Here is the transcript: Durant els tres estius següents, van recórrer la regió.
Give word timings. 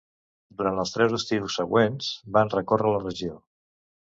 Durant 0.61 0.79
els 0.83 0.93
tres 0.95 1.13
estius 1.17 1.57
següents, 1.61 2.09
van 2.39 2.53
recórrer 2.57 2.95
la 2.97 3.05
regió. 3.05 3.39